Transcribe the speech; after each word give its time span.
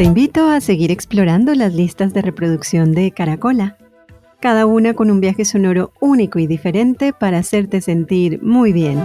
Te 0.00 0.04
invito 0.04 0.48
a 0.48 0.62
seguir 0.62 0.90
explorando 0.90 1.54
las 1.54 1.74
listas 1.74 2.14
de 2.14 2.22
reproducción 2.22 2.92
de 2.92 3.10
Caracola, 3.10 3.76
cada 4.40 4.64
una 4.64 4.94
con 4.94 5.10
un 5.10 5.20
viaje 5.20 5.44
sonoro 5.44 5.92
único 6.00 6.38
y 6.38 6.46
diferente 6.46 7.12
para 7.12 7.36
hacerte 7.36 7.82
sentir 7.82 8.42
muy 8.42 8.72
bien. 8.72 9.04